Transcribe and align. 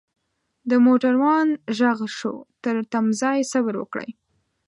دموټروان 0.71 1.47
ږغ 1.77 1.99
شو 2.17 2.35
ترتمځای 2.63 3.39
صبروکړئ. 3.51 4.09